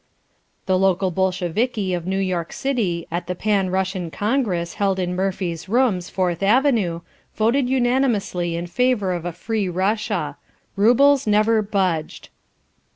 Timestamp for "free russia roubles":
9.31-11.27